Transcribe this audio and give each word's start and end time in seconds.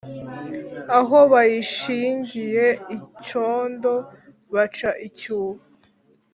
Aho 0.97 1.17
bayishingiye 1.31 2.65
icondo 2.95 3.93
mpaca 4.49 4.89
icyuho 5.07 5.53